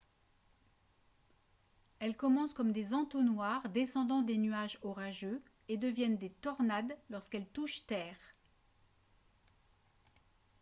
elles 1.99 2.17
commencent 2.17 2.55
comme 2.55 2.71
des 2.71 2.95
entonnoirs 2.95 3.69
descendant 3.69 4.23
des 4.23 4.39
nuages 4.39 4.79
orageux 4.81 5.43
et 5.67 5.77
deviennent 5.77 6.17
des 6.17 6.31
«tornades» 6.41 6.97
lorsqu’elles 7.11 7.45
touchent 7.49 7.85
terre 7.85 8.17